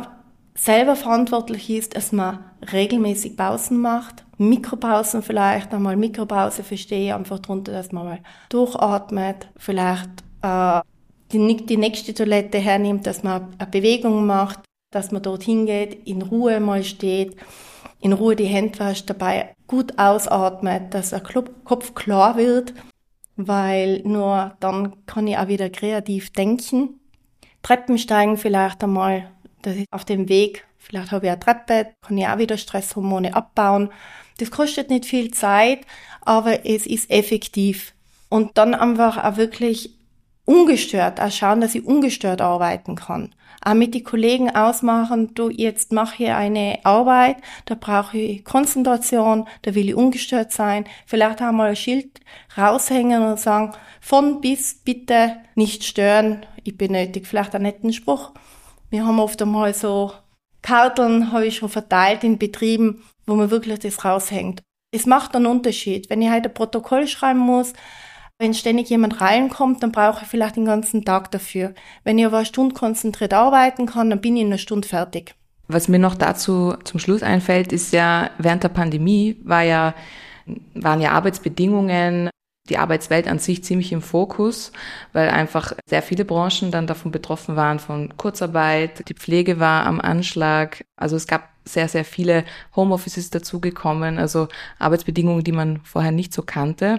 selber 0.54 0.96
verantwortlich 0.96 1.70
ist, 1.70 1.96
dass 1.96 2.12
man 2.12 2.44
regelmäßig 2.72 3.36
Pausen 3.36 3.80
macht, 3.80 4.24
Mikropausen 4.48 5.22
vielleicht, 5.22 5.72
einmal 5.72 5.96
Mikropause 5.96 6.62
verstehe 6.62 7.14
einfach 7.14 7.38
darunter, 7.38 7.72
dass 7.72 7.92
man 7.92 8.04
mal 8.04 8.18
durchatmet, 8.48 9.48
vielleicht 9.56 10.10
äh, 10.42 10.80
die, 11.32 11.66
die 11.66 11.76
nächste 11.76 12.14
Toilette 12.14 12.58
hernimmt, 12.58 13.06
dass 13.06 13.22
man 13.22 13.54
eine 13.58 13.70
Bewegung 13.70 14.26
macht, 14.26 14.60
dass 14.90 15.10
man 15.10 15.22
dorthin 15.22 15.66
geht, 15.66 16.06
in 16.06 16.22
Ruhe 16.22 16.60
mal 16.60 16.84
steht, 16.84 17.36
in 18.00 18.12
Ruhe 18.12 18.36
die 18.36 18.46
Hände 18.46 18.78
wascht, 18.78 19.08
dabei 19.08 19.54
gut 19.66 19.98
ausatmet, 19.98 20.92
dass 20.92 21.10
der 21.10 21.20
Kopf 21.20 21.94
klar 21.94 22.36
wird, 22.36 22.74
weil 23.36 24.00
nur 24.04 24.54
dann 24.60 25.06
kann 25.06 25.26
ich 25.26 25.38
auch 25.38 25.48
wieder 25.48 25.70
kreativ 25.70 26.32
denken. 26.32 27.00
Treppensteigen 27.62 28.36
vielleicht 28.36 28.82
einmal, 28.82 29.30
dass 29.62 29.76
ich 29.76 29.86
auf 29.90 30.04
dem 30.04 30.28
Weg, 30.28 30.66
vielleicht 30.78 31.12
habe 31.12 31.26
ich 31.26 31.32
eine 31.32 31.40
Treppe, 31.40 31.92
kann 32.02 32.18
ich 32.18 32.26
auch 32.26 32.38
wieder 32.38 32.58
Stresshormone 32.58 33.34
abbauen 33.34 33.90
das 34.38 34.50
kostet 34.50 34.90
nicht 34.90 35.06
viel 35.06 35.30
Zeit, 35.30 35.80
aber 36.22 36.66
es 36.66 36.86
ist 36.86 37.10
effektiv. 37.10 37.92
Und 38.28 38.56
dann 38.56 38.74
einfach 38.74 39.22
auch 39.22 39.36
wirklich 39.36 39.90
ungestört, 40.44 41.20
auch 41.20 41.30
schauen, 41.30 41.60
dass 41.60 41.74
ich 41.74 41.84
ungestört 41.84 42.40
arbeiten 42.40 42.96
kann. 42.96 43.34
Auch 43.64 43.74
mit 43.74 43.94
den 43.94 44.02
Kollegen 44.02 44.50
ausmachen, 44.50 45.34
du, 45.34 45.48
jetzt 45.48 45.92
mache 45.92 46.24
ich 46.24 46.30
eine 46.30 46.80
Arbeit, 46.82 47.36
da 47.66 47.76
brauche 47.76 48.18
ich 48.18 48.44
Konzentration, 48.44 49.46
da 49.62 49.74
will 49.74 49.88
ich 49.88 49.94
ungestört 49.94 50.50
sein. 50.50 50.84
Vielleicht 51.06 51.40
auch 51.40 51.52
mal 51.52 51.70
ein 51.70 51.76
Schild 51.76 52.20
raushängen 52.56 53.22
und 53.22 53.38
sagen, 53.38 53.72
von 54.00 54.40
bis 54.40 54.74
bitte 54.74 55.36
nicht 55.54 55.84
stören, 55.84 56.44
ich 56.64 56.76
benötige 56.76 57.26
vielleicht 57.26 57.54
einen 57.54 57.64
netten 57.64 57.92
Spruch. 57.92 58.32
Wir 58.90 59.06
haben 59.06 59.20
oft 59.20 59.40
einmal 59.40 59.74
so 59.74 60.12
Karteln, 60.62 61.32
habe 61.32 61.46
ich 61.46 61.56
schon 61.56 61.68
verteilt 61.68 62.24
in 62.24 62.38
Betrieben, 62.38 63.04
wo 63.26 63.34
man 63.34 63.50
wirklich 63.50 63.78
das 63.78 64.04
raushängt. 64.04 64.62
Es 64.94 65.06
macht 65.06 65.34
einen 65.34 65.46
Unterschied. 65.46 66.10
Wenn 66.10 66.22
ich 66.22 66.30
heute 66.30 66.48
ein 66.48 66.54
Protokoll 66.54 67.06
schreiben 67.06 67.40
muss, 67.40 67.72
wenn 68.38 68.54
ständig 68.54 68.90
jemand 68.90 69.20
reinkommt, 69.20 69.82
dann 69.82 69.92
brauche 69.92 70.22
ich 70.22 70.28
vielleicht 70.28 70.56
den 70.56 70.64
ganzen 70.64 71.04
Tag 71.04 71.30
dafür. 71.30 71.74
Wenn 72.04 72.18
ich 72.18 72.26
aber 72.26 72.38
eine 72.38 72.46
Stunde 72.46 72.74
konzentriert 72.74 73.32
arbeiten 73.32 73.86
kann, 73.86 74.10
dann 74.10 74.20
bin 74.20 74.36
ich 74.36 74.42
in 74.42 74.48
einer 74.48 74.58
Stunde 74.58 74.88
fertig. 74.88 75.34
Was 75.68 75.88
mir 75.88 75.98
noch 75.98 76.16
dazu 76.16 76.74
zum 76.84 76.98
Schluss 76.98 77.22
einfällt, 77.22 77.72
ist 77.72 77.92
ja, 77.92 78.30
während 78.38 78.64
der 78.64 78.68
Pandemie 78.68 79.40
war 79.44 79.62
ja, 79.62 79.94
waren 80.74 81.00
ja 81.00 81.12
Arbeitsbedingungen 81.12 82.30
die 82.68 82.78
Arbeitswelt 82.78 83.26
an 83.26 83.38
sich 83.38 83.64
ziemlich 83.64 83.92
im 83.92 84.02
Fokus, 84.02 84.72
weil 85.12 85.30
einfach 85.30 85.72
sehr 85.86 86.02
viele 86.02 86.24
Branchen 86.24 86.70
dann 86.70 86.86
davon 86.86 87.10
betroffen 87.10 87.56
waren 87.56 87.78
von 87.78 88.16
Kurzarbeit, 88.16 89.08
die 89.08 89.14
Pflege 89.14 89.58
war 89.58 89.84
am 89.84 90.00
Anschlag, 90.00 90.84
also 90.96 91.16
es 91.16 91.26
gab 91.26 91.51
sehr, 91.64 91.88
sehr 91.88 92.04
viele 92.04 92.44
Homeoffices 92.74 93.30
dazugekommen, 93.30 94.18
also 94.18 94.48
Arbeitsbedingungen, 94.78 95.44
die 95.44 95.52
man 95.52 95.80
vorher 95.84 96.12
nicht 96.12 96.32
so 96.32 96.42
kannte. 96.42 96.98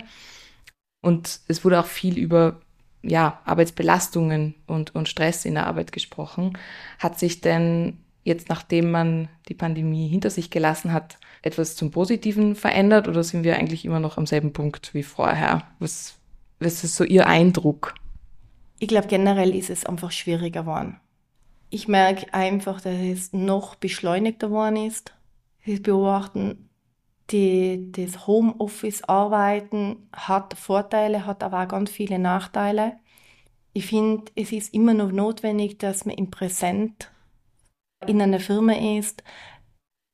Und 1.02 1.42
es 1.48 1.66
wurde 1.66 1.80
auch 1.80 1.86
viel 1.86 2.18
über 2.18 2.62
ja, 3.02 3.42
Arbeitsbelastungen 3.44 4.56
und, 4.66 4.96
und 4.96 5.10
Stress 5.10 5.46
in 5.46 5.56
der 5.56 5.68
Arbeit 5.68 5.92
gesprochen. 5.92 6.58
Hat 7.00 7.20
sich 7.20 7.42
denn 7.42 7.98
jetzt, 8.24 8.50
nachdem 8.50 8.92
man 8.92 9.28
die 9.50 9.54
Pandemie 9.54 10.08
hinter 10.08 10.30
sich 10.30 10.50
gelassen 10.50 10.94
hat, 10.94 11.18
etwas 11.42 11.76
zum 11.76 11.92
Positiven 11.92 12.56
verändert 12.56 13.08
oder 13.10 13.24
sind 13.24 13.44
wir 13.44 13.58
eigentlich 13.58 13.84
immer 13.84 14.00
noch 14.00 14.18
am 14.18 14.26
selben 14.26 14.54
Punkt 14.54 14.94
wie 14.94 15.04
vorher? 15.04 15.64
Was, 15.80 16.16
was 16.60 16.84
ist 16.86 16.96
so 16.96 17.04
Ihr 17.04 17.28
Eindruck? 17.28 17.96
Ich 18.80 18.88
glaube, 18.88 19.08
generell 19.08 19.54
ist 19.54 19.70
es 19.70 19.86
einfach 19.86 20.12
schwieriger 20.12 20.62
geworden. 20.62 21.00
Ich 21.74 21.88
merke 21.88 22.32
einfach, 22.36 22.82
dass 22.82 23.00
es 23.00 23.34
noch 23.34 23.74
beschleunigter 23.74 24.50
geworden 24.50 24.76
ist. 24.76 25.16
Wir 25.64 25.82
beobachten, 25.82 26.70
die, 27.32 27.92
das 27.92 28.28
Homeoffice-Arbeiten 28.28 30.08
hat 30.16 30.54
Vorteile, 30.54 31.26
hat 31.26 31.42
aber 31.42 31.64
auch 31.64 31.68
ganz 31.68 31.90
viele 31.90 32.20
Nachteile. 32.20 32.98
Ich 33.74 33.88
finde, 33.88 34.32
es 34.36 34.52
ist 34.52 34.72
immer 34.72 34.94
noch 34.94 35.12
notwendig, 35.12 35.80
dass 35.80 36.06
man 36.06 36.16
im 36.16 36.30
Präsent 36.30 37.10
in 38.06 38.22
einer 38.22 38.40
Firma 38.40 38.74
ist, 38.74 39.24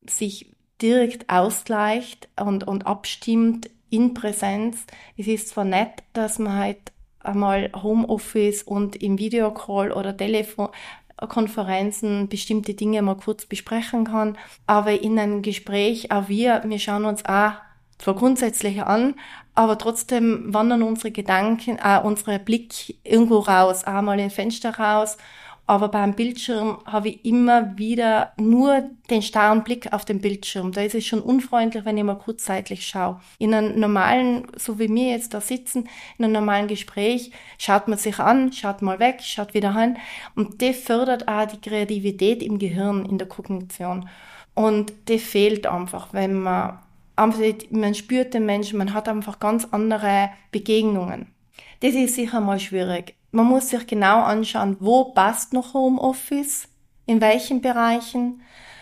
sich 0.08 0.56
direkt 0.82 1.30
ausgleicht 1.30 2.30
und, 2.40 2.66
und 2.66 2.88
abstimmt 2.88 3.70
in 3.90 4.14
Präsenz. 4.14 4.86
Es 5.18 5.28
ist 5.28 5.50
zwar 5.50 5.66
nett, 5.66 6.04
dass 6.14 6.40
man 6.40 6.54
halt 6.54 6.94
einmal 7.20 7.70
Homeoffice 7.76 8.64
und 8.64 8.96
im 8.96 9.18
Videocall 9.18 9.92
oder 9.92 10.14
Telefonkonferenzen 11.20 12.30
bestimmte 12.30 12.74
Dinge 12.74 13.02
mal 13.02 13.16
kurz 13.16 13.46
besprechen 13.46 14.06
kann, 14.06 14.38
aber 14.68 15.02
in 15.02 15.20
einem 15.20 15.42
Gespräch, 15.42 16.12
auch 16.12 16.30
wir, 16.30 16.64
wir 16.66 16.80
schauen 16.80 17.06
uns 17.06 17.26
auch 17.26 17.54
zwar 17.98 18.16
grundsätzlich 18.16 18.82
an, 18.82 19.16
aber 19.56 19.78
trotzdem 19.78 20.54
wandern 20.54 20.84
unsere 20.84 21.12
Gedanken, 21.12 21.78
äh, 21.84 22.00
unsere 22.02 22.40
Blick 22.40 22.98
irgendwo 23.04 23.40
raus, 23.40 23.84
einmal 23.84 24.20
in 24.20 24.30
Fenster 24.30 24.78
raus 24.78 25.18
aber 25.70 25.90
beim 25.90 26.16
Bildschirm 26.16 26.80
habe 26.88 27.10
ich 27.10 27.24
immer 27.24 27.78
wieder 27.78 28.34
nur 28.38 28.90
den 29.12 29.22
starren 29.22 29.64
Blick 29.64 29.94
auf 29.94 30.04
den 30.04 30.20
Bildschirm. 30.20 30.72
Da 30.72 30.82
ist 30.82 30.96
es 30.96 31.06
schon 31.06 31.22
unfreundlich, 31.22 31.86
wenn 31.86 31.96
ich 31.96 32.04
mal 32.04 32.18
kurzzeitig 32.18 32.88
schaue. 32.88 33.22
In 33.38 33.54
einem 33.54 33.80
normalen, 33.80 34.48
so 34.56 34.80
wie 34.80 34.90
wir 34.90 35.12
jetzt 35.12 35.36
da 35.36 35.42
sitzen, 35.42 35.88
in 36.18 36.26
einem 36.26 36.34
normalen 36.34 36.68
Gespräch, 36.68 37.32
schaut 37.60 37.88
man 37.88 38.00
sich 38.00 38.18
an, 38.18 38.52
schaut 38.52 38.82
mal 38.82 38.98
weg, 38.98 39.22
schaut 39.22 39.54
wieder 39.54 39.80
hin. 39.80 39.98
Und 40.34 40.60
das 40.64 40.76
fördert 40.78 41.28
auch 41.28 41.46
die 41.46 41.62
Kreativität 41.62 42.42
im 42.42 42.58
Gehirn, 42.58 43.06
in 43.06 43.20
der 43.20 43.28
Kognition. 43.28 44.10
Und 44.56 44.92
das 45.06 45.22
fehlt 45.22 45.68
einfach, 45.68 46.14
wenn 46.14 46.42
man, 46.42 46.80
man 47.16 47.94
spürt 47.94 48.34
den 48.34 48.48
Menschen, 48.48 48.80
man 48.80 48.96
hat 48.96 49.08
einfach 49.08 49.40
ganz 49.40 49.68
andere 49.70 50.32
Begegnungen. 50.52 51.28
Das 51.82 51.94
ist 51.94 52.16
sicher 52.16 52.42
mal 52.42 52.60
schwierig 52.60 53.16
man 53.32 53.46
muss 53.46 53.70
sich 53.70 53.86
genau 53.88 54.24
anschauen, 54.24 54.78
wo 54.80 55.06
passt 55.06 55.54
noch 55.54 55.74
Homeoffice, 55.74 56.68
in 57.06 57.22
welchen 57.22 57.62
Bereichen, 57.62 58.42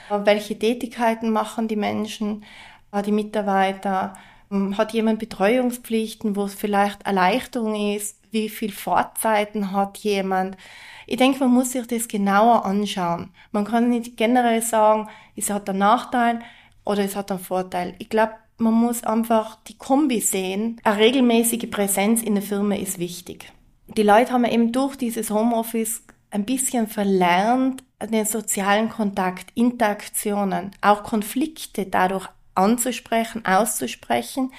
welche 0.10 0.58
Tätigkeiten 0.58 1.32
machen 1.32 1.68
die 1.68 1.76
Menschen, 1.76 2.46
äh, 2.92 3.02
die 3.02 3.12
Mitarbeiter, 3.12 4.14
ähm, 4.52 4.78
hat 4.78 4.94
jemand 4.94 5.20
Betreuungspflichten, 5.20 6.36
wo 6.36 6.46
es 6.46 6.56
vielleicht 6.56 7.06
Erleichterung 7.06 7.76
ist, 7.96 8.22
wie 8.32 8.50
viel 8.50 8.72
Fahrzeiten 8.72 9.72
hat 9.72 9.98
jemand. 10.00 10.58
Ich 11.06 11.18
denke, 11.18 11.40
man 11.40 11.54
muss 11.54 11.72
sich 11.72 11.88
das 11.88 12.08
genauer 12.08 12.66
anschauen. 12.66 13.32
Man 13.52 13.66
kann 13.66 13.90
nicht 13.90 14.18
generell 14.18 14.62
sagen, 14.62 15.10
es 15.36 15.50
hat 15.50 15.70
einen 15.70 15.80
Nachteil 15.80 16.42
oder 16.86 17.04
es 17.04 17.16
hat 17.16 17.32
einen 17.32 17.40
Vorteil. 17.40 17.96
Ich 18.00 18.10
glaube, 18.10 18.34
man 18.58 18.74
muss 18.74 19.04
einfach 19.04 19.58
die 19.68 19.78
Kombi 19.78 20.20
sehen. 20.20 20.80
Eine 20.84 20.98
regelmäßige 20.98 21.70
Präsenz 21.70 22.22
in 22.24 22.36
der 22.36 22.44
Firma 22.44 22.76
ist 22.76 23.00
wichtig 23.00 23.52
die 23.88 24.04
Leute 24.04 24.34
haben 24.34 24.46
eben 24.46 24.72
durch 24.72 24.96
dieses 24.96 25.32
Homeoffice 25.32 26.04
ein 26.30 26.46
bisschen 26.46 26.88
verlernt, 26.88 27.84
den 28.02 28.26
sozialen 28.26 28.90
Kontakt, 28.90 29.52
Interaktionen, 29.56 30.72
auch 30.82 31.04
Konflikte 31.04 31.86
dadurch 31.86 32.28
anzusprechen, 32.54 33.46
auszusprechen. 33.46 34.52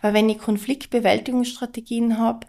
Weil 0.00 0.14
wenn 0.14 0.28
ich 0.28 0.38
Konfliktbewältigungsstrategien 0.38 2.18
habe, 2.18 2.46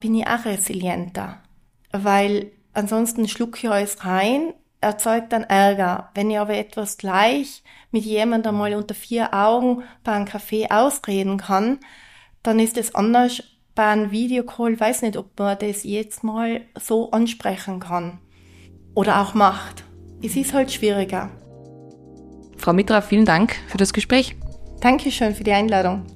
bin 0.00 0.14
ich 0.14 0.26
auch 0.26 0.44
resilienter. 0.44 1.42
Weil 1.90 2.52
ansonsten 2.74 3.26
schlucke 3.26 3.58
ich 3.58 3.70
alles 3.70 4.04
rein, 4.04 4.52
erzeugt 4.80 5.32
dann 5.32 5.44
Ärger. 5.44 6.10
Wenn 6.14 6.30
ich 6.30 6.38
aber 6.38 6.54
etwas 6.54 6.96
gleich 6.96 7.62
mit 7.90 8.04
jemandem 8.04 8.56
mal 8.56 8.74
unter 8.74 8.94
vier 8.94 9.34
Augen 9.34 9.82
bei 10.04 10.12
einem 10.12 10.26
Kaffee 10.26 10.68
ausreden 10.70 11.38
kann, 11.38 11.78
dann 12.42 12.58
ist 12.58 12.76
es 12.76 12.94
anders, 12.94 13.42
bei 13.74 13.86
einem 13.86 14.10
Videocall 14.10 14.78
weiß 14.78 15.02
nicht, 15.02 15.16
ob 15.16 15.38
man 15.38 15.58
das 15.58 15.84
jetzt 15.84 16.24
mal 16.24 16.62
so 16.78 17.10
ansprechen 17.10 17.80
kann 17.80 18.18
oder 18.94 19.20
auch 19.20 19.34
macht. 19.34 19.84
Es 20.22 20.36
ist 20.36 20.52
halt 20.52 20.72
schwieriger. 20.72 21.30
Frau 22.56 22.72
Mitra, 22.72 23.00
vielen 23.00 23.24
Dank 23.24 23.56
für 23.68 23.78
das 23.78 23.92
Gespräch. 23.92 24.36
Dankeschön 24.80 25.34
für 25.34 25.44
die 25.44 25.52
Einladung. 25.52 26.06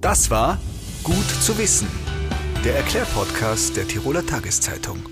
Das 0.00 0.30
war 0.30 0.58
Gut 1.02 1.28
zu 1.42 1.58
wissen, 1.58 1.88
der 2.64 2.76
Erklärpodcast 2.76 3.76
der 3.76 3.88
Tiroler 3.88 4.24
Tageszeitung. 4.24 5.11